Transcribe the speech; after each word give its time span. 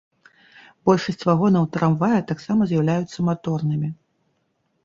Большасць 0.89 1.25
вагонаў 1.29 1.67
трамвая 1.77 2.19
таксама 2.31 2.61
з'яўляюцца 2.73 3.17
маторнымі. 3.29 3.89